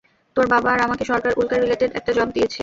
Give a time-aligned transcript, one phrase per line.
[0.35, 2.59] তোর বাবা আর আমাকে সরকার উল্কা রিলেটেড একটা জব দিয়েছে।